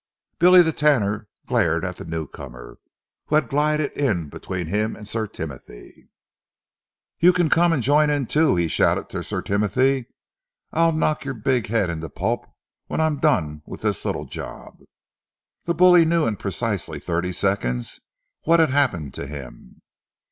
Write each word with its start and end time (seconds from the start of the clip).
Billy 0.39 0.63
the 0.63 0.71
Tanner 0.73 1.27
glared 1.45 1.85
at 1.85 1.97
the 1.97 2.03
newcomer, 2.05 2.79
who 3.27 3.35
had 3.35 3.49
glided 3.49 3.91
in 3.91 4.29
between 4.29 4.65
him 4.65 4.95
and 4.95 5.07
Sir 5.07 5.27
Timothy. 5.27 6.09
"You 7.19 7.31
can 7.31 7.51
come 7.51 7.71
and 7.71 7.83
join 7.83 8.09
in, 8.09 8.25
too," 8.25 8.55
he 8.55 8.67
shouted 8.67 9.09
to 9.09 9.23
Sir 9.23 9.43
Timothy. 9.43 10.07
"I'll 10.73 10.91
knock 10.91 11.23
your 11.23 11.35
big 11.35 11.67
head 11.67 11.91
into 11.91 12.09
pulp 12.09 12.47
when 12.87 12.99
I've 12.99 13.21
done 13.21 13.61
with 13.67 13.83
this 13.83 14.03
little 14.03 14.25
job!" 14.25 14.79
The 15.65 15.75
bully 15.75 16.03
knew 16.03 16.25
in 16.25 16.37
precisely 16.37 16.97
thirty 16.97 17.31
seconds 17.31 17.99
what 18.41 18.59
had 18.59 18.71
happened 18.71 19.13
to 19.13 19.27
him. 19.27 19.83